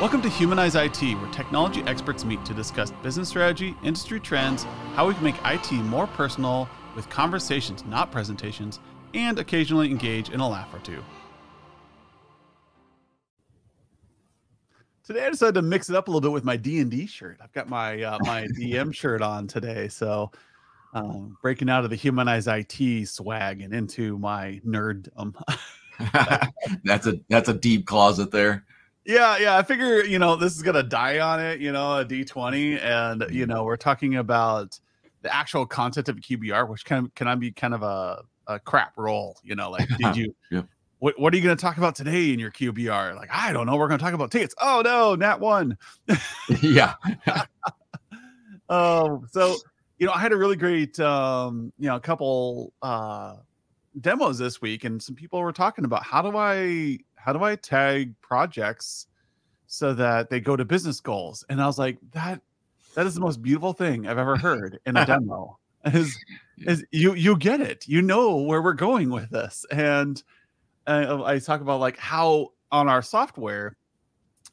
[0.00, 5.06] Welcome to Humanize IT, where technology experts meet to discuss business strategy, industry trends, how
[5.06, 8.80] we can make IT more personal with conversations, not presentations,
[9.12, 11.04] and occasionally engage in a laugh or two.
[15.04, 17.36] Today I decided to mix it up a little bit with my D&D shirt.
[17.42, 20.30] I've got my uh, my DM shirt on today, so
[20.94, 25.34] um, breaking out of the Humanize IT swag and into my nerddom.
[26.84, 28.64] that's a that's a deep closet there.
[29.10, 29.56] Yeah, yeah.
[29.56, 32.80] I figure, you know, this is gonna die on it, you know, a D20.
[32.80, 34.78] And, you know, we're talking about
[35.22, 38.60] the actual content of a QBR, which can can I be kind of a, a
[38.60, 40.62] crap roll, you know, like did you yeah.
[41.00, 43.16] what what are you gonna talk about today in your QBR?
[43.16, 44.54] Like, I don't know, we're gonna talk about tickets.
[44.60, 45.76] Oh no, nat one.
[46.62, 46.94] yeah.
[48.68, 49.56] um, so
[49.98, 53.34] you know, I had a really great um, you know, a couple uh
[54.00, 57.56] demos this week, and some people were talking about how do I how do I
[57.56, 59.06] tag projects
[59.66, 61.44] so that they go to business goals?
[61.48, 62.40] And I was like, that
[62.94, 65.58] that is the most beautiful thing I've ever heard in a demo.
[65.86, 66.16] Is
[66.58, 70.22] is you you get it, you know where we're going with this, and
[70.86, 73.76] uh, I talk about like how on our software.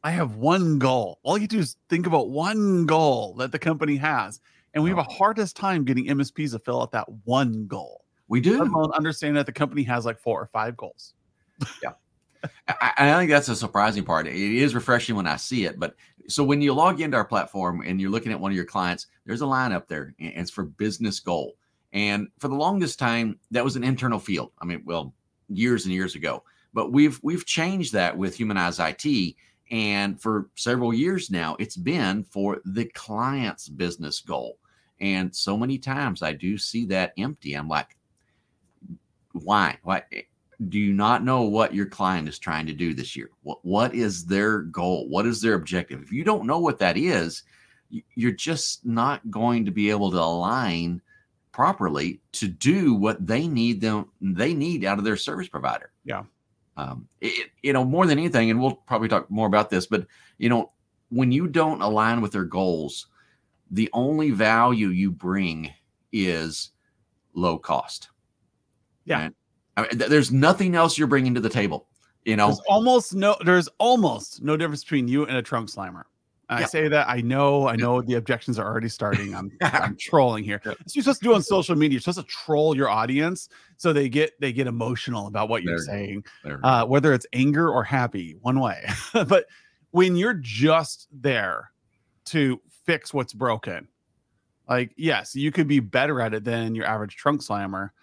[0.03, 1.19] I have one goal.
[1.23, 4.39] All you do is think about one goal that the company has.
[4.73, 5.13] And we have a oh.
[5.13, 8.05] hardest time getting MSPs to fill out that one goal.
[8.27, 8.61] We do.
[8.93, 11.13] Understand that the company has like four or five goals.
[11.81, 11.93] Yeah.
[12.67, 14.27] I, I, think that's a surprising part.
[14.27, 15.79] It is refreshing when I see it.
[15.79, 15.95] But
[16.27, 19.07] so when you log into our platform and you're looking at one of your clients,
[19.25, 21.55] there's a line up there and it's for business goal.
[21.93, 24.51] And for the longest time, that was an internal field.
[24.61, 25.13] I mean, well,
[25.49, 26.43] years and years ago.
[26.73, 29.35] But we've we've changed that with Humanize IT.
[29.71, 34.59] And for several years now, it's been for the client's business goal.
[34.99, 37.53] And so many times I do see that empty.
[37.53, 37.97] I'm like,
[39.33, 39.77] why?
[39.83, 40.03] Why?
[40.69, 43.29] Do you not know what your client is trying to do this year?
[43.43, 45.07] What what is their goal?
[45.07, 46.01] What is their objective?
[46.01, 47.43] If you don't know what that is,
[48.15, 51.01] you're just not going to be able to align
[51.51, 55.91] properly to do what they need them they need out of their service provider.
[56.05, 56.23] Yeah.
[56.75, 60.05] Um, it, you know, more than anything, and we'll probably talk more about this, but
[60.37, 60.71] you know,
[61.09, 63.07] when you don't align with their goals,
[63.71, 65.71] the only value you bring
[66.11, 66.71] is
[67.33, 68.09] low cost.
[69.05, 69.29] Yeah.
[69.77, 71.87] I mean, th- there's nothing else you're bringing to the table.
[72.25, 76.07] You know, there's almost no, there's almost no difference between you and a trunk slammer.
[76.49, 79.35] I say that I know, I know the objections are already starting.
[79.35, 80.61] I'm, I'm trolling here.
[80.65, 80.73] Yeah.
[80.93, 81.95] you're supposed to do on social media.
[81.95, 85.77] You're supposed to troll your audience so they get they get emotional about what you're
[85.77, 86.25] there saying,
[86.63, 88.87] uh, whether it's anger or happy, one way.
[89.27, 89.45] but
[89.91, 91.71] when you're just there
[92.25, 93.87] to fix what's broken,
[94.69, 97.93] like yes, you could be better at it than your average trunk slammer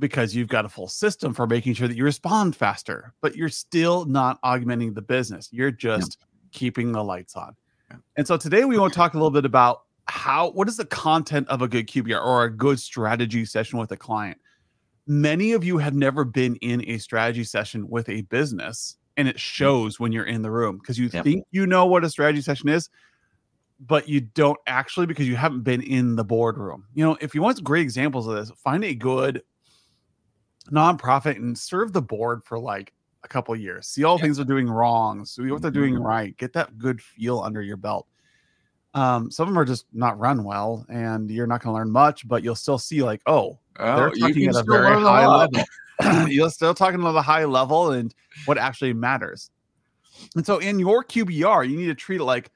[0.00, 3.48] because you've got a full system for making sure that you respond faster, but you're
[3.48, 5.48] still not augmenting the business.
[5.52, 6.26] You're just yeah.
[6.50, 7.54] keeping the lights on.
[7.90, 7.98] Yeah.
[8.16, 10.86] And so today we want to talk a little bit about how what is the
[10.86, 14.38] content of a good QBR or a good strategy session with a client.
[15.06, 19.38] Many of you have never been in a strategy session with a business, and it
[19.38, 21.24] shows when you're in the room because you yep.
[21.24, 22.90] think you know what a strategy session is,
[23.80, 26.86] but you don't actually because you haven't been in the boardroom.
[26.94, 29.42] You know, if you want great examples of this, find a good
[30.70, 32.92] nonprofit and serve the board for like
[33.24, 33.86] a couple years.
[33.86, 34.22] See all yeah.
[34.22, 35.24] things they're doing wrong.
[35.24, 36.06] See what they're doing mm-hmm.
[36.06, 36.36] right.
[36.36, 38.06] Get that good feel under your belt.
[38.92, 41.90] Um, some of them are just not run well, and you're not going to learn
[41.90, 45.62] much, but you'll still see like, oh, oh they're talking at a very high level.
[46.28, 48.14] you're still talking at a high level and
[48.46, 49.50] what actually matters.
[50.34, 52.50] And so in your QBR, you need to treat it like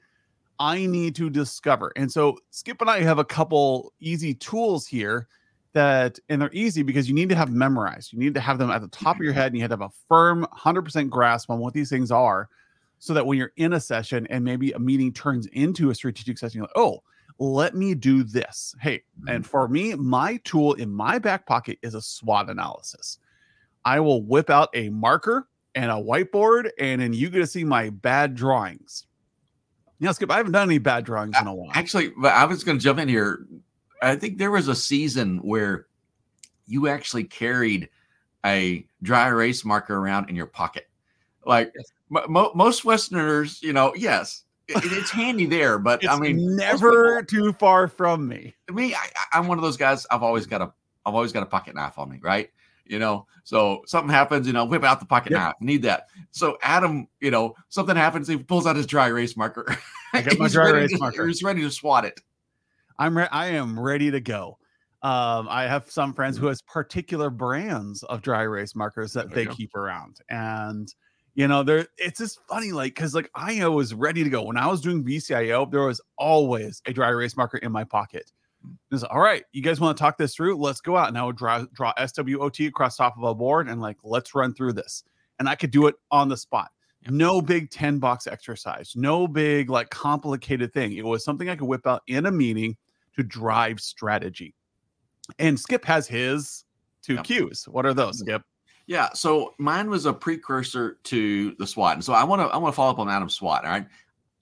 [0.59, 1.91] I need to discover.
[1.95, 5.27] And so Skip and I have a couple easy tools here
[5.75, 8.11] that and they're easy because you need to have memorized.
[8.11, 9.77] You need to have them at the top of your head and you have to
[9.77, 12.49] have a firm 100% grasp on what these things are
[12.97, 16.39] so that when you're in a session and maybe a meeting turns into a strategic
[16.39, 17.03] session, you're like, oh,
[17.37, 18.73] let me do this.
[18.81, 19.49] Hey, and mm-hmm.
[19.49, 23.19] for me, my tool in my back pocket is a SWOT analysis.
[23.83, 27.63] I will whip out a marker and a whiteboard, and then you get to see
[27.63, 29.05] my bad drawings.
[29.99, 31.71] Yeah, Skip, I haven't done any bad drawings in a while.
[31.73, 33.45] Actually, I was going to jump in here.
[34.01, 35.87] I think there was a season where
[36.67, 37.89] you actually carried
[38.45, 40.87] a dry erase marker around in your pocket.
[41.45, 41.73] Like
[42.09, 47.23] mo- most Westerners, you know, yes, it, it's handy there, but it's I mean, never
[47.23, 48.55] people, too far from me.
[48.71, 50.05] Me, I, I'm one of those guys.
[50.09, 50.71] I've always got a,
[51.05, 52.49] I've always got a pocket knife on me, right?
[52.85, 55.39] You know, so something happens, you know, whip out the pocket yep.
[55.39, 55.55] knife.
[55.59, 56.07] Need that.
[56.31, 58.27] So Adam, you know, something happens.
[58.27, 59.75] He pulls out his dry erase marker.
[60.13, 61.27] I got my dry erase marker.
[61.27, 62.21] He's ready to swat it.
[62.97, 64.57] I'm re- I am ready to go.
[65.01, 66.49] Um, I have some friends who mm-hmm.
[66.49, 70.93] has particular brands of dry erase markers that they keep around, and
[71.35, 74.57] You know, there it's just funny, like because like I was ready to go when
[74.57, 75.69] I was doing VCIO.
[75.69, 78.31] There was always a dry erase marker in my pocket.
[78.89, 79.43] It's all right.
[79.51, 80.57] You guys want to talk this through?
[80.57, 83.81] Let's go out and I would draw draw SWOT across top of a board and
[83.81, 85.03] like let's run through this.
[85.37, 86.71] And I could do it on the spot.
[87.07, 90.93] No big 10 box exercise, no big like complicated thing.
[90.93, 92.77] It was something I could whip out in a meeting
[93.15, 94.53] to drive strategy.
[95.39, 96.65] And Skip has his
[97.01, 97.23] two yep.
[97.23, 97.67] cues.
[97.69, 98.43] What are those, Skip?
[98.87, 102.57] Yeah, so mine was a precursor to the SWOT, And so I want to I
[102.57, 103.65] want to follow up on Adam's SWOT.
[103.65, 103.87] All right.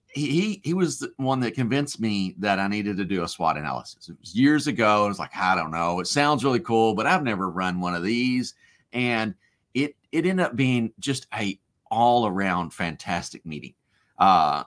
[0.08, 3.28] He, he he was the one that convinced me that I needed to do a
[3.28, 4.08] SWOT analysis.
[4.08, 5.04] It was years ago.
[5.04, 5.98] I was like, I don't know.
[6.00, 8.54] It sounds really cool, but I've never run one of these.
[8.92, 9.34] And
[9.72, 11.58] it it ended up being just a
[11.90, 13.74] all around fantastic meeting.
[14.18, 14.64] Uh,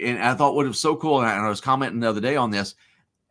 [0.00, 2.50] and I thought what was so cool, and I was commenting the other day on
[2.50, 2.74] this.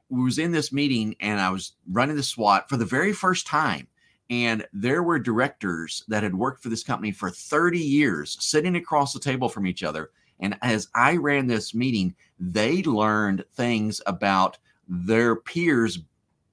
[0.09, 3.87] Was in this meeting, and I was running the SWOT for the very first time,
[4.29, 9.13] and there were directors that had worked for this company for 30 years sitting across
[9.13, 10.11] the table from each other.
[10.39, 14.57] And as I ran this meeting, they learned things about
[14.87, 15.99] their peers'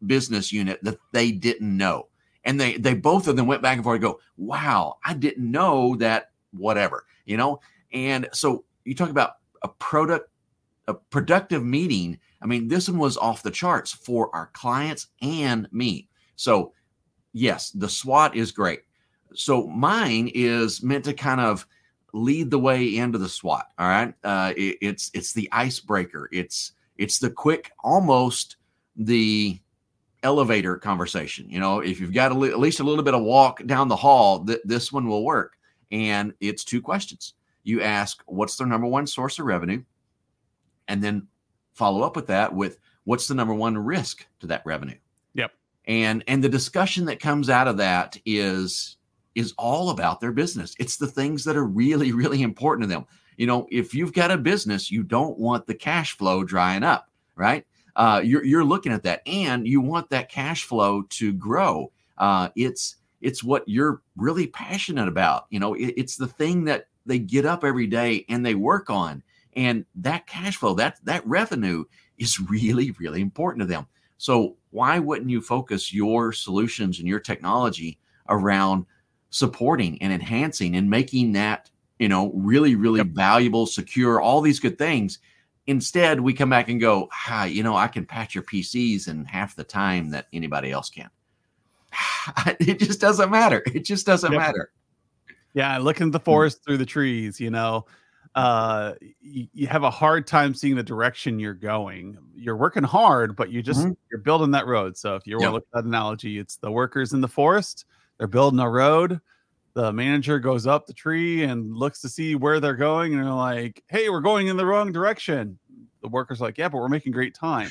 [0.07, 2.09] business unit that they didn't know.
[2.45, 5.49] And they they both of them went back and forth and go, wow, I didn't
[5.49, 7.61] know that whatever, you know?
[7.93, 10.29] And so you talk about a product,
[10.89, 12.19] a productive meeting.
[12.43, 16.09] I mean, this one was off the charts for our clients and me.
[16.37, 16.73] So,
[17.33, 18.81] yes, the SWOT is great.
[19.35, 21.67] So, mine is meant to kind of
[22.13, 23.65] lead the way into the SWOT.
[23.79, 26.29] All right, uh, it, it's it's the icebreaker.
[26.33, 28.57] It's it's the quick, almost
[28.97, 29.59] the
[30.23, 31.49] elevator conversation.
[31.49, 33.97] You know, if you've got a, at least a little bit of walk down the
[33.97, 35.57] hall, th- this one will work
[35.91, 37.35] and it's two questions.
[37.65, 39.83] You ask, what's their number one source of revenue?
[40.89, 41.29] And then
[41.75, 44.99] follow up with that with what's the number one risk to that revenue?
[45.35, 45.53] Yep.
[45.87, 48.97] And and the discussion that comes out of that is
[49.35, 50.75] is all about their business.
[50.79, 53.07] It's the things that are really really important to them.
[53.37, 57.09] You know, if you've got a business, you don't want the cash flow drying up,
[57.35, 57.67] right?
[57.97, 61.91] Uh, you're you're looking at that, and you want that cash flow to grow.
[62.19, 65.47] Uh, it's it's what you're really passionate about.
[65.51, 68.91] You know, it, it's the thing that they get up every day and they work
[68.91, 69.23] on.
[69.55, 71.85] And that cash flow, that that revenue
[72.19, 73.87] is really, really important to them.
[74.19, 78.87] So why wouldn't you focus your solutions and your technology around
[79.31, 83.09] supporting and enhancing and making that, you know, really, really yep.
[83.09, 85.19] valuable, secure, all these good things?
[85.67, 89.25] Instead, we come back and go, ah, you know, I can patch your PCs in
[89.25, 91.11] half the time that anybody else can.
[92.61, 93.63] it just doesn't matter.
[93.67, 94.41] It just doesn't yep.
[94.41, 94.71] matter.
[95.55, 96.25] Yeah, looking at the hmm.
[96.25, 97.87] forest through the trees, you know,
[98.35, 102.17] uh, you, you, have a hard time seeing the direction you're going.
[102.35, 103.93] You're working hard, but you just mm-hmm.
[104.11, 104.97] you're building that road.
[104.97, 107.85] So if you want to look at that analogy, it's the workers in the forest.
[108.19, 109.21] They're building a road.
[109.75, 113.33] The manager goes up the tree and looks to see where they're going, and they're
[113.33, 115.59] like, "Hey, we're going in the wrong direction."
[116.03, 117.71] the workers like, yeah, but we're making great time.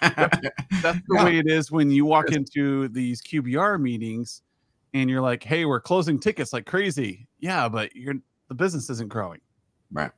[0.00, 0.38] That's
[0.70, 1.24] the yeah.
[1.24, 4.42] way it is when you walk into these QBR meetings
[4.94, 7.28] and you're like, hey, we're closing tickets like crazy.
[7.38, 8.14] Yeah, but you're
[8.48, 9.40] the business isn't growing.
[9.90, 10.10] Right.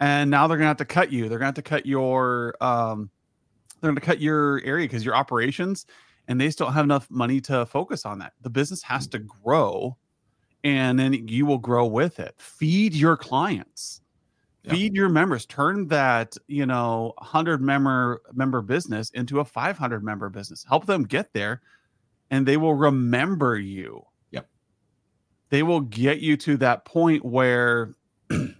[0.00, 1.28] And now they're gonna have to cut you.
[1.28, 3.10] They're gonna have to cut your um
[3.80, 5.86] they're gonna cut your area because your operations
[6.28, 8.32] and they still have enough money to focus on that.
[8.40, 9.96] The business has to grow
[10.62, 12.34] and then you will grow with it.
[12.38, 14.00] Feed your clients
[14.68, 20.28] feed your members turn that you know 100 member member business into a 500 member
[20.28, 21.62] business help them get there
[22.30, 24.48] and they will remember you yep
[25.48, 27.94] they will get you to that point where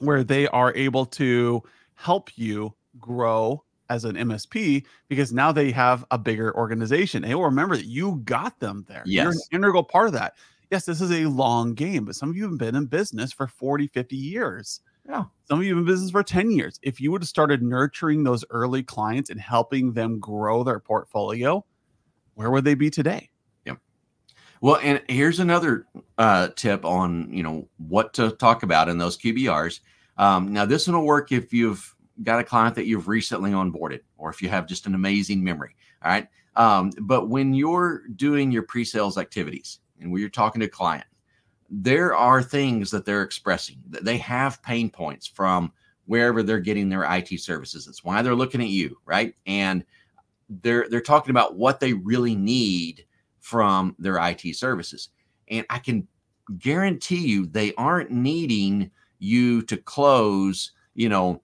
[0.00, 1.62] where they are able to
[1.94, 7.22] help you grow as an MSP because now they have a bigger organization.
[7.22, 9.02] They will remember that you got them there.
[9.06, 9.24] Yes.
[9.24, 10.34] You're an integral part of that.
[10.70, 13.46] Yes, this is a long game, but some of you have been in business for
[13.46, 14.80] 40, 50 years.
[15.06, 15.24] Yeah.
[15.44, 16.80] Some of you have been in business for 10 years.
[16.82, 21.64] If you would have started nurturing those early clients and helping them grow their portfolio,
[22.34, 23.30] where would they be today?
[24.64, 29.18] Well, and here's another uh, tip on you know what to talk about in those
[29.18, 29.80] QBRs.
[30.16, 34.00] Um, now, this one will work if you've got a client that you've recently onboarded,
[34.16, 35.76] or if you have just an amazing memory.
[36.02, 36.28] All right.
[36.56, 41.04] Um, but when you're doing your pre-sales activities and when you're talking to a client,
[41.68, 43.76] there are things that they're expressing.
[43.86, 45.74] They have pain points from
[46.06, 47.84] wherever they're getting their IT services.
[47.84, 49.34] That's why they're looking at you, right?
[49.44, 49.84] And
[50.48, 53.04] they're they're talking about what they really need
[53.44, 55.10] from their IT services.
[55.48, 56.08] And I can
[56.56, 61.42] guarantee you they aren't needing you to close, you know,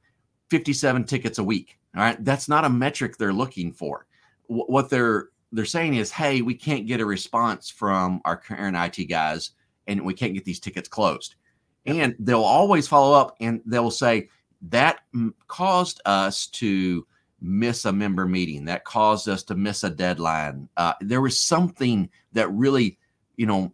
[0.48, 1.78] 57 tickets a week.
[1.94, 2.24] All right?
[2.24, 4.06] That's not a metric they're looking for.
[4.46, 9.04] What they're they're saying is, "Hey, we can't get a response from our current IT
[9.06, 9.50] guys
[9.86, 11.34] and we can't get these tickets closed.
[11.84, 14.28] And they'll always follow up and they'll say,
[14.68, 15.00] that
[15.48, 17.06] caused us to
[17.40, 18.64] miss a member meeting.
[18.64, 20.68] That caused us to miss a deadline.
[20.76, 22.98] Uh, there was something that really,
[23.36, 23.72] you know,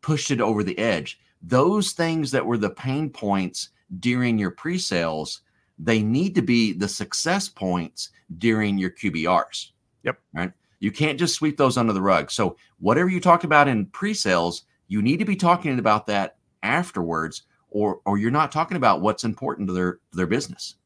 [0.00, 1.18] pushed it over the edge.
[1.42, 3.70] Those things that were the pain points
[4.00, 5.42] during your pre sales,
[5.78, 9.70] they need to be the success points during your QBRs.
[10.02, 10.18] Yep.
[10.32, 10.52] Right.
[10.80, 12.30] You can't just sweep those under the rug.
[12.30, 16.36] So, whatever you talk about in pre sales, you need to be talking about that
[16.62, 20.76] afterwards or or you're not talking about what's important to their their business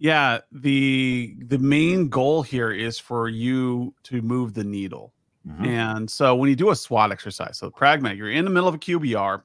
[0.00, 5.12] yeah the the main goal here is for you to move the needle
[5.46, 5.64] mm-hmm.
[5.64, 8.74] and so when you do a swot exercise so pragmatic you're in the middle of
[8.74, 9.42] a qbr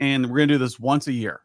[0.00, 1.40] and we're going to do this once a year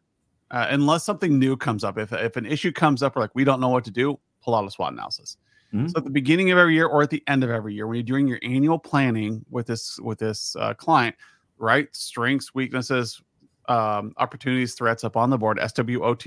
[0.50, 3.44] uh, unless something new comes up if, if an issue comes up or like we
[3.44, 5.36] don't know what to do pull out a swot analysis
[5.72, 5.86] mm-hmm.
[5.86, 7.94] so at the beginning of every year or at the end of every year when
[7.96, 11.14] you're doing your annual planning with this with this uh, client
[11.56, 13.22] right strengths weaknesses
[13.70, 16.26] um, opportunities, threats up on the board, SWOT,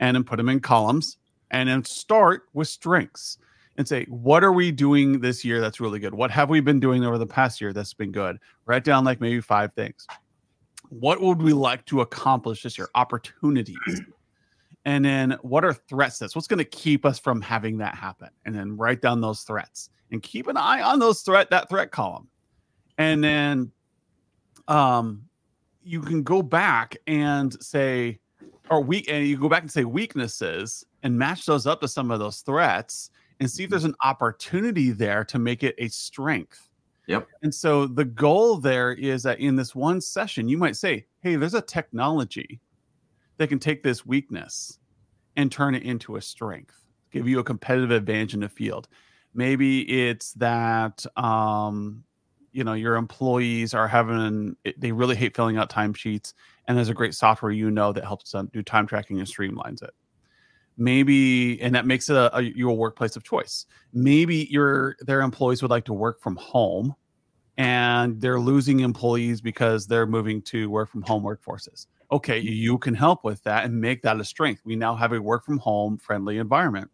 [0.00, 1.18] and then put them in columns
[1.54, 3.38] and then start with strengths
[3.76, 6.12] and say, what are we doing this year that's really good?
[6.12, 8.38] What have we been doing over the past year that's been good?
[8.66, 10.04] Write down like maybe five things.
[10.88, 12.88] What would we like to accomplish this year?
[12.96, 13.76] Opportunities.
[14.84, 18.30] And then what are threats that's what's going to keep us from having that happen?
[18.44, 21.92] And then write down those threats and keep an eye on those threat that threat
[21.92, 22.28] column.
[22.98, 23.70] And then
[24.66, 25.24] um
[25.84, 28.18] you can go back and say,
[28.70, 32.10] or weak, and you go back and say weaknesses and match those up to some
[32.10, 36.70] of those threats and see if there's an opportunity there to make it a strength.
[37.06, 37.28] Yep.
[37.42, 41.36] And so the goal there is that in this one session, you might say, hey,
[41.36, 42.60] there's a technology
[43.36, 44.78] that can take this weakness
[45.36, 46.80] and turn it into a strength,
[47.12, 48.88] give you a competitive advantage in the field.
[49.34, 52.04] Maybe it's that um,
[52.52, 56.32] you know your employees are having they really hate filling out timesheets
[56.66, 59.82] and there's a great software you know that helps them do time tracking and streamlines
[59.82, 59.90] it
[60.76, 63.66] maybe and that makes it a, a, your workplace of choice.
[63.92, 66.94] Maybe your their employees would like to work from home
[67.56, 71.86] and they're losing employees because they're moving to work from home workforces.
[72.10, 74.62] Okay you can help with that and make that a strength.
[74.64, 76.90] We now have a work from home friendly environment.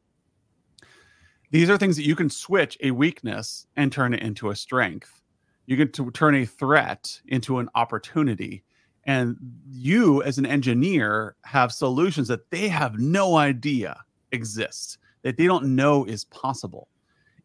[1.50, 5.20] These are things that you can switch a weakness and turn it into a strength.
[5.66, 8.64] You get to turn a threat into an opportunity
[9.04, 9.36] and
[9.70, 13.98] you as an engineer have solutions that they have no idea
[14.32, 16.88] exist that they don't know is possible.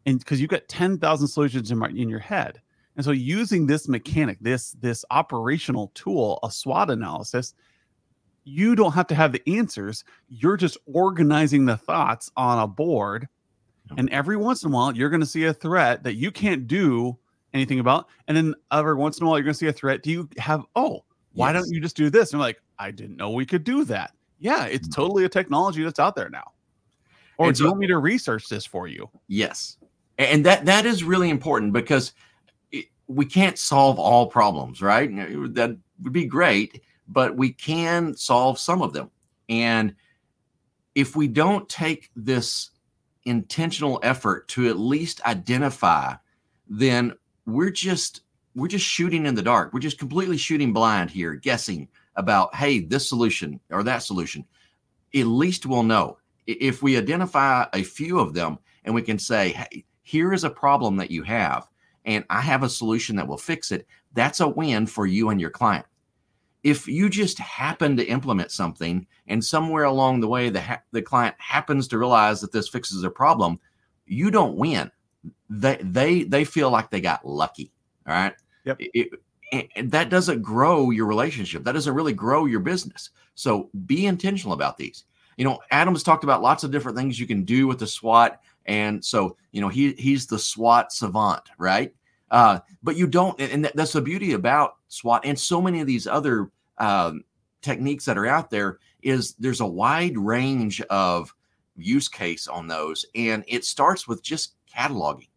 [0.06, 2.60] And because you've got 10,000 solutions in, in your head.
[2.94, 7.54] And so using this mechanic this this operational tool a SWOT analysis
[8.48, 10.04] you don't have to have the answers.
[10.28, 13.26] You're just organizing the thoughts on a board.
[13.96, 16.68] And every once in a while you're going to see a threat that you can't
[16.68, 17.18] do
[17.56, 18.06] anything about.
[18.28, 20.02] And then every once in a while, you're going to see a threat.
[20.02, 21.04] Do you have, oh,
[21.36, 21.62] why yes.
[21.62, 22.32] don't you just do this?
[22.32, 24.12] And I'm like, I didn't know we could do that.
[24.38, 25.00] Yeah, it's mm-hmm.
[25.00, 26.52] totally a technology that's out there now.
[27.38, 29.08] Or and do so, you want me to research this for you?
[29.28, 29.76] Yes.
[30.18, 32.14] And that that is really important because
[32.72, 35.10] it, we can't solve all problems, right?
[35.54, 39.10] That would be great, but we can solve some of them.
[39.48, 39.94] And
[40.94, 42.70] if we don't take this
[43.24, 46.14] intentional effort to at least identify,
[46.68, 47.12] then
[47.44, 48.22] we're just
[48.56, 49.72] we're just shooting in the dark.
[49.72, 54.44] We're just completely shooting blind here, guessing about hey, this solution or that solution.
[55.14, 59.50] At least we'll know if we identify a few of them and we can say,
[59.50, 61.68] hey, here is a problem that you have,
[62.04, 63.86] and I have a solution that will fix it.
[64.14, 65.86] That's a win for you and your client.
[66.62, 71.02] If you just happen to implement something and somewhere along the way the, ha- the
[71.02, 73.60] client happens to realize that this fixes a problem,
[74.06, 74.90] you don't win
[75.48, 77.72] they they they feel like they got lucky.
[78.06, 78.34] All right.
[78.66, 78.76] Yep.
[78.80, 79.10] It,
[79.90, 81.64] that doesn't grow your relationship.
[81.64, 83.10] That doesn't really grow your business.
[83.34, 85.04] So be intentional about these.
[85.36, 88.38] You know, Adam's talked about lots of different things you can do with the SWOT,
[88.64, 91.94] and so you know he he's the SWOT savant, right?
[92.30, 96.06] Uh, but you don't, and that's the beauty about SWOT and so many of these
[96.06, 97.22] other um,
[97.62, 101.32] techniques that are out there is there's a wide range of
[101.76, 105.28] use case on those, and it starts with just cataloging,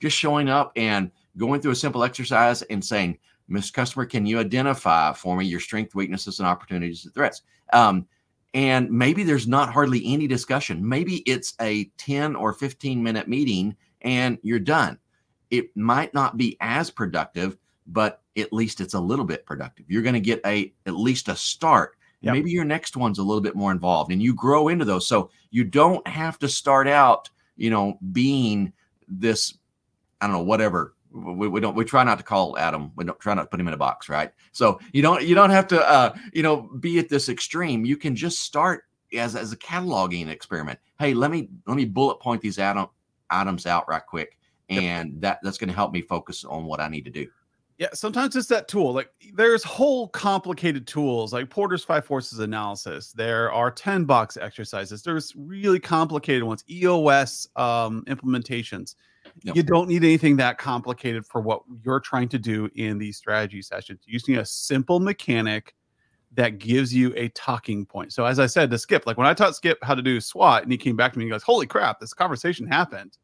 [0.00, 3.18] just showing up and going through a simple exercise and saying,
[3.50, 3.72] Mr.
[3.72, 7.42] Customer, can you identify for me your strength, weaknesses, and opportunities and threats?
[7.72, 8.06] Um,
[8.54, 10.86] and maybe there's not hardly any discussion.
[10.86, 14.98] Maybe it's a 10 or 15 minute meeting and you're done.
[15.50, 19.84] It might not be as productive, but at least it's a little bit productive.
[19.88, 21.96] You're going to get a at least a start.
[22.22, 22.32] Yep.
[22.32, 25.06] Maybe your next one's a little bit more involved and you grow into those.
[25.06, 28.72] So you don't have to start out, you know, being
[29.06, 29.58] this
[30.20, 33.18] I don't know, whatever we, we, don't we try not to call Adam we don't
[33.18, 35.66] try not to put him in a box right so you don't you don't have
[35.68, 38.84] to uh you know be at this extreme you can just start
[39.16, 42.88] as as a cataloging experiment hey let me let me bullet point these atom,
[43.30, 45.20] items out right quick and yep.
[45.20, 47.26] that that's going to help me focus on what I need to do
[47.78, 48.94] yeah, sometimes it's that tool.
[48.94, 53.12] Like there's whole complicated tools like Porter's five forces analysis.
[53.12, 55.02] There are 10 box exercises.
[55.02, 58.94] There's really complicated ones, EOS um, implementations.
[59.42, 63.62] You don't need anything that complicated for what you're trying to do in these strategy
[63.62, 64.00] sessions.
[64.06, 65.74] You just need a simple mechanic
[66.32, 68.12] that gives you a talking point.
[68.12, 70.62] So as I said to Skip, like when I taught Skip how to do SWOT
[70.62, 73.18] and he came back to me and goes, Holy crap, this conversation happened.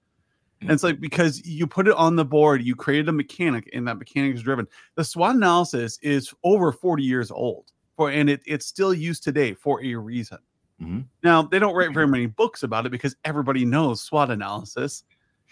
[0.63, 3.87] And it's like because you put it on the board, you created a mechanic, and
[3.89, 4.69] that mechanic is driven.
[4.95, 9.55] The SWOT analysis is over 40 years old, for and it, it's still used today
[9.55, 10.39] for a reason.
[10.81, 11.01] Mm-hmm.
[11.25, 15.05] Now they don't write very many books about it because everybody knows SWOT analysis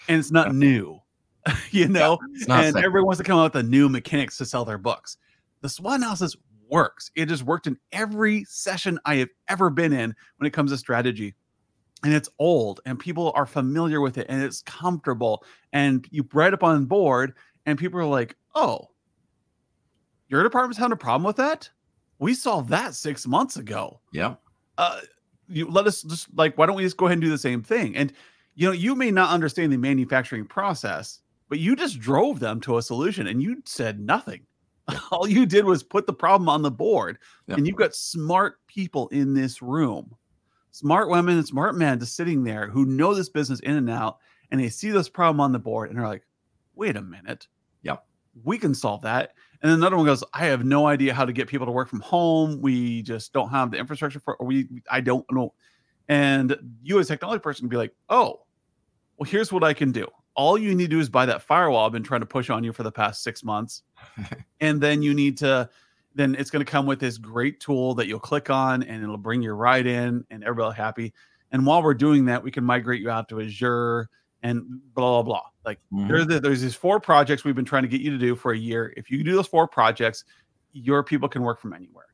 [0.09, 1.01] and it's not new,
[1.71, 2.19] you know.
[2.47, 5.17] Yeah, and everyone wants to come out with the new mechanics to sell their books.
[5.61, 6.37] The SWOT analysis
[6.71, 7.11] works.
[7.15, 10.79] It has worked in every session I have ever been in when it comes to
[10.79, 11.35] strategy.
[12.03, 15.45] And it's old and people are familiar with it and it's comfortable.
[15.75, 17.35] And you write up on board
[17.67, 18.89] and people are like, oh,
[20.29, 21.69] your department's having a problem with that?
[22.19, 24.01] We solved that six months ago.
[24.13, 24.37] Yeah.
[24.79, 25.01] Uh,
[25.49, 27.63] you let us just like, why don't we just go ahead and do the same
[27.63, 27.97] thing?
[27.97, 28.13] And
[28.61, 32.77] you know, you may not understand the manufacturing process, but you just drove them to
[32.77, 34.43] a solution and you said nothing.
[35.11, 37.17] All you did was put the problem on the board.
[37.47, 37.57] Yep.
[37.57, 40.15] And you've got smart people in this room,
[40.73, 44.19] smart women and smart men just sitting there who know this business in and out.
[44.51, 46.27] And they see this problem on the board and they're like,
[46.75, 47.49] wait a minute.
[47.83, 47.97] Yeah.
[48.45, 49.33] We can solve that.
[49.63, 52.01] And another one goes, I have no idea how to get people to work from
[52.01, 52.61] home.
[52.61, 55.55] We just don't have the infrastructure for, or we, I don't know.
[56.11, 58.43] And you as a technology person can be like, oh,
[59.21, 60.07] well, here's what I can do.
[60.35, 62.65] All you need to do is buy that firewall I've been trying to push on
[62.65, 63.83] you for the past six months.
[64.61, 65.69] and then you need to,
[66.15, 69.19] then it's going to come with this great tool that you'll click on and it'll
[69.19, 71.13] bring you right in and everybody happy.
[71.53, 74.09] And while we're doing that, we can migrate you out to Azure
[74.43, 75.43] and blah, blah, blah.
[75.67, 76.09] Like mm-hmm.
[76.09, 78.53] there's, the, there's these four projects we've been trying to get you to do for
[78.53, 78.95] a year.
[78.97, 80.25] If you do those four projects,
[80.73, 82.07] your people can work from anywhere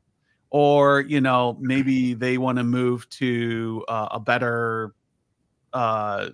[0.49, 4.93] or you know maybe they want to move to uh, a better
[5.73, 6.29] uh,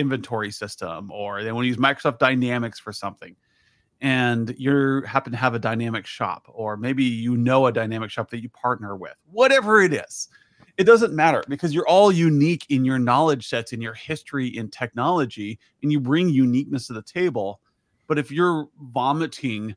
[0.00, 3.36] inventory system or they want to use Microsoft Dynamics for something
[4.00, 8.30] and you happen to have a dynamic shop or maybe you know a dynamic shop
[8.30, 10.28] that you partner with whatever it is
[10.78, 14.68] it doesn't matter because you're all unique in your knowledge sets in your history in
[14.70, 17.60] technology and you bring uniqueness to the table
[18.06, 19.74] but if you're vomiting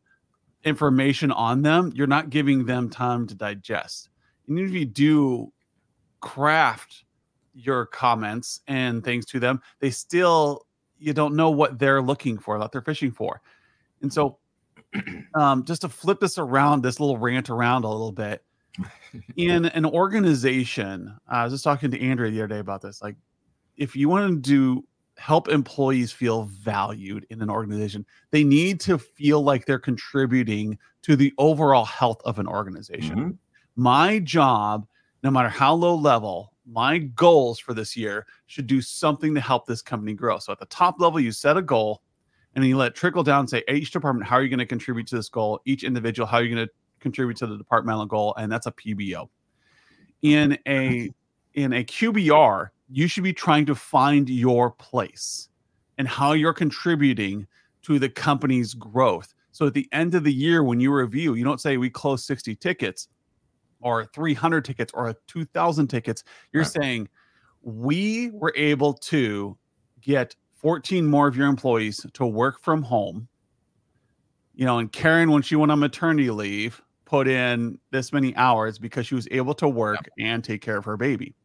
[0.63, 4.09] information on them you're not giving them time to digest.
[4.47, 5.51] And if you do
[6.21, 7.03] craft
[7.53, 10.65] your comments and things to them, they still
[11.03, 13.41] you don't know what they're looking for, what they're fishing for.
[14.01, 14.37] And so
[15.35, 18.43] um, just to flip this around, this little rant around a little bit,
[19.35, 23.01] in an organization, I was just talking to Andrea the other day about this.
[23.01, 23.15] Like,
[23.77, 24.85] if you want to do
[25.17, 31.15] help employees feel valued in an organization, they need to feel like they're contributing to
[31.15, 33.17] the overall health of an organization.
[33.17, 33.31] Mm-hmm.
[33.75, 34.87] My job,
[35.21, 39.65] no matter how low level, my goals for this year should do something to help
[39.65, 40.39] this company grow.
[40.39, 42.01] So at the top level, you set a goal
[42.55, 44.65] and then you let it trickle down, say each department, how are you going to
[44.65, 45.59] contribute to this goal?
[45.65, 48.33] Each individual, how are you going to contribute to the departmental goal?
[48.37, 49.29] And that's a PBO.
[50.21, 51.09] In a
[51.53, 55.49] in a QBR, you should be trying to find your place
[55.97, 57.45] and how you're contributing
[57.83, 59.33] to the company's growth.
[59.51, 62.25] So at the end of the year, when you review, you don't say we closed
[62.25, 63.09] 60 tickets
[63.83, 66.71] or 300 tickets or 2000 tickets you're right.
[66.71, 67.09] saying
[67.61, 69.57] we were able to
[70.01, 73.27] get 14 more of your employees to work from home
[74.55, 78.79] you know and karen when she went on maternity leave put in this many hours
[78.79, 80.27] because she was able to work yep.
[80.27, 81.35] and take care of her baby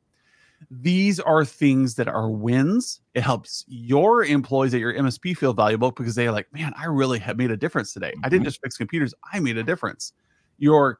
[0.70, 5.90] these are things that are wins it helps your employees at your msp feel valuable
[5.90, 8.24] because they're like man i really have made a difference today mm-hmm.
[8.24, 8.48] i didn't mm-hmm.
[8.48, 10.12] just fix computers i made a difference
[10.58, 10.98] your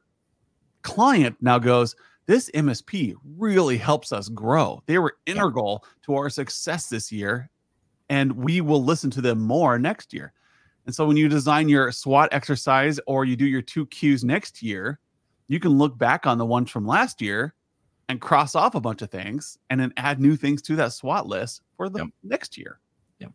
[0.81, 4.83] client now goes, this MSP really helps us grow.
[4.85, 7.49] They were integral to our success this year,
[8.09, 10.33] and we will listen to them more next year.
[10.85, 14.61] And so when you design your SWOT exercise or you do your two Qs next
[14.61, 14.99] year,
[15.47, 17.53] you can look back on the ones from last year
[18.09, 21.27] and cross off a bunch of things and then add new things to that SWOT
[21.27, 22.07] list for the yep.
[22.23, 22.79] next year.
[23.19, 23.31] Yep.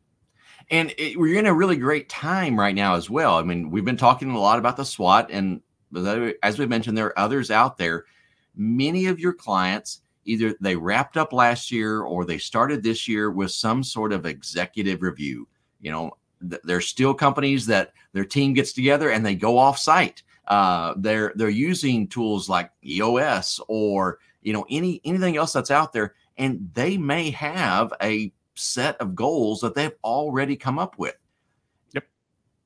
[0.71, 3.37] And it, we're in a really great time right now as well.
[3.37, 5.61] I mean, we've been talking a lot about the SWOT and
[5.95, 8.05] but as we mentioned, there are others out there.
[8.55, 13.31] Many of your clients either they wrapped up last year or they started this year
[13.31, 15.47] with some sort of executive review.
[15.81, 16.17] You know,
[16.49, 20.23] th- there's still companies that their team gets together and they go off site.
[20.47, 25.93] Uh, they're they're using tools like EOS or you know any anything else that's out
[25.93, 31.17] there, and they may have a set of goals that they've already come up with.
[31.95, 32.05] Yep,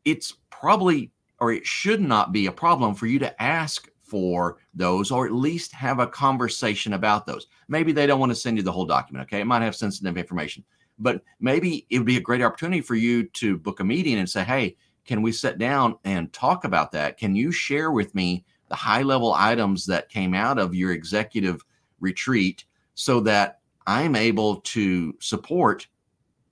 [0.05, 5.11] it's probably or it should not be a problem for you to ask for those
[5.11, 7.47] or at least have a conversation about those.
[7.69, 9.25] Maybe they don't want to send you the whole document.
[9.25, 9.41] Okay.
[9.41, 10.65] It might have sensitive information,
[10.99, 14.29] but maybe it would be a great opportunity for you to book a meeting and
[14.29, 17.19] say, Hey, can we sit down and talk about that?
[17.19, 21.65] Can you share with me the high level items that came out of your executive
[22.01, 25.87] retreat so that I'm able to support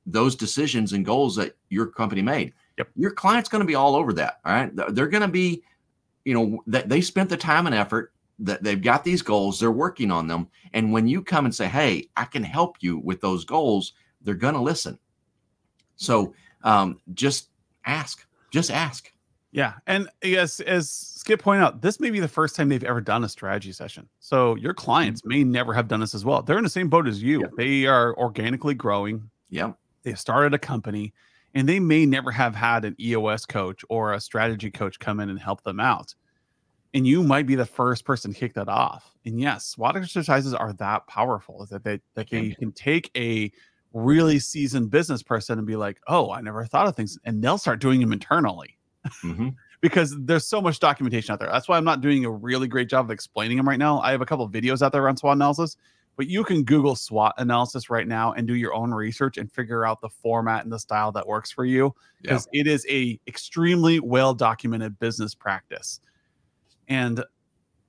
[0.07, 2.53] those decisions and goals that your company made?
[2.79, 2.89] Yep.
[2.97, 4.41] Your client's going to be all over that.
[4.45, 4.71] All right.
[4.75, 5.63] They're going to be
[6.25, 9.71] you know that they spent the time and effort that they've got these goals they're
[9.71, 13.21] working on them and when you come and say hey i can help you with
[13.23, 14.99] those goals they're going to listen.
[15.95, 16.35] So
[16.65, 17.49] um, just
[17.87, 19.11] ask just ask.
[19.53, 23.01] Yeah and yes as skip pointed out this may be the first time they've ever
[23.01, 24.09] done a strategy session.
[24.19, 26.43] So your clients may never have done this as well.
[26.43, 27.49] They're in the same boat as you.
[27.57, 29.31] They are organically growing.
[29.49, 31.13] Yeah they started a company
[31.57, 35.31] and they may never have had an EOS coach or a strategy coach come in
[35.31, 36.15] and help them out.
[36.93, 39.11] And you might be the first person to kick that off.
[39.25, 43.51] And yes, SWOT exercises are that powerful that they that they can take a
[43.95, 47.59] really seasoned business person and be like, "Oh, I never thought of things," and they'll
[47.59, 48.77] start doing them internally.
[49.25, 49.49] Mm-hmm.
[49.81, 51.49] because there's so much documentation out there.
[51.51, 54.01] That's why I'm not doing a really great job of explaining them right now.
[54.01, 55.77] I have a couple of videos out there on SWOT analysis,
[56.17, 59.85] but you can Google SWOT analysis right now and do your own research and figure
[59.85, 64.01] out the format and the style that works for you because it is a extremely
[64.01, 66.01] well documented business practice.
[66.89, 67.23] And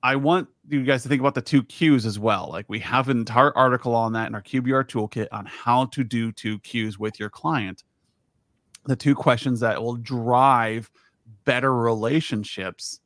[0.02, 2.48] I want you guys to think about the two Qs as well.
[2.52, 6.04] Like we have an entire article on that in our QBR toolkit on how to
[6.04, 7.82] do two Qs with your client.
[8.84, 10.90] The two questions that will drive
[11.44, 13.00] better relationships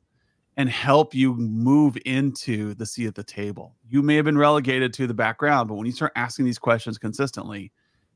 [0.57, 3.75] and help you move into the seat at the table.
[3.89, 6.97] You may have been relegated to the background, but when you start asking these questions
[6.97, 7.71] consistently,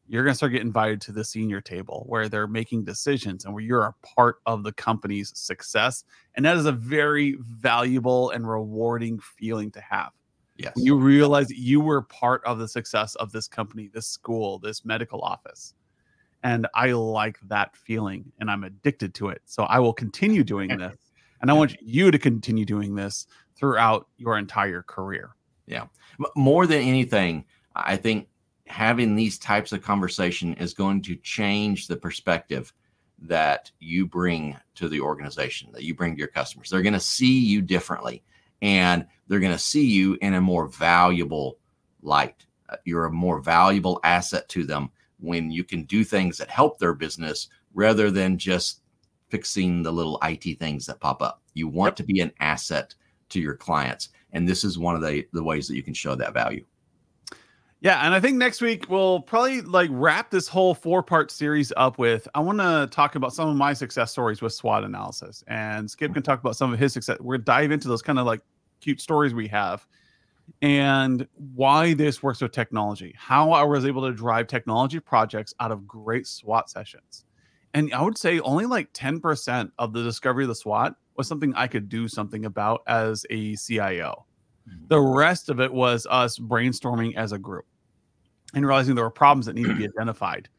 [0.07, 3.53] you're going to start getting invited to the senior table where they're making decisions and
[3.53, 6.05] where you're a part of the company's success.
[6.35, 10.11] And that is a very valuable and rewarding feeling to have.
[10.59, 10.73] Yes.
[10.75, 14.83] you realize that you were part of the success of this company, this school, this
[14.83, 15.75] medical office.
[16.41, 19.41] And I like that feeling and I'm addicted to it.
[19.45, 20.95] So I will continue doing this
[21.41, 25.35] and I want you to continue doing this throughout your entire career.
[25.65, 25.87] Yeah.
[26.35, 27.45] More than anything,
[27.75, 28.27] I think
[28.67, 32.73] having these types of conversation is going to change the perspective
[33.19, 36.69] that you bring to the organization, that you bring to your customers.
[36.69, 38.23] They're going to see you differently
[38.61, 41.57] and they're going to see you in a more valuable
[42.01, 42.45] light.
[42.69, 46.77] Uh, you're a more valuable asset to them when you can do things that help
[46.77, 48.81] their business rather than just
[49.29, 51.41] fixing the little IT things that pop up.
[51.53, 51.95] You want yep.
[51.97, 52.93] to be an asset
[53.29, 54.09] to your clients.
[54.31, 56.65] And this is one of the, the ways that you can show that value.
[57.79, 61.71] Yeah, and I think next week we'll probably like wrap this whole four part series
[61.77, 65.43] up with I want to talk about some of my success stories with SWOT analysis,
[65.47, 67.17] and Skip can talk about some of his success.
[67.19, 68.41] We're gonna dive into those kind of like
[68.81, 69.85] cute stories we have,
[70.63, 75.71] and why this works with technology, how I was able to drive technology projects out
[75.71, 77.25] of great SWOT sessions,
[77.77, 81.53] and I would say only like 10% of the discovery of the SWOT was something
[81.53, 84.25] I could do something about as a CIO.
[84.67, 84.87] Mm-hmm.
[84.87, 87.67] The rest of it was us brainstorming as a group
[88.55, 90.49] and realizing there were problems that needed to be identified.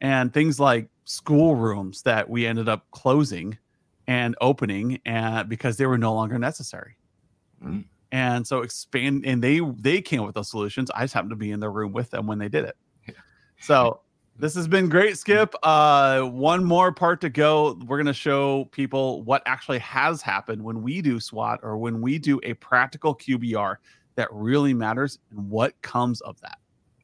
[0.00, 3.58] And things like schoolrooms that we ended up closing
[4.06, 6.96] and opening and uh, because they were no longer necessary.
[7.60, 7.80] Mm-hmm.
[8.12, 10.92] And so expand and they they came up with those solutions.
[10.94, 12.76] I just happened to be in the room with them when they did it.
[13.60, 14.00] So
[14.38, 15.54] this has been great, Skip.
[15.62, 17.78] Uh, one more part to go.
[17.86, 22.00] We're going to show people what actually has happened when we do SWOT or when
[22.00, 23.76] we do a practical QBR
[24.14, 26.58] that really matters and what comes of that.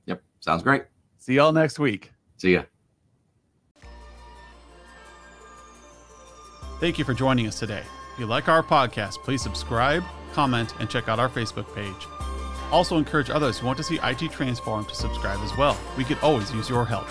[0.07, 0.23] Yep.
[0.41, 0.85] Sounds great.
[1.19, 2.13] See y'all next week.
[2.37, 2.63] See ya.
[6.81, 7.83] Thank you for joining us today.
[8.13, 12.24] If you like our podcast, please subscribe, comment, and check out our Facebook page.
[12.73, 15.79] Also, encourage others who want to see IT transform to subscribe as well.
[15.97, 17.09] We could always use your help.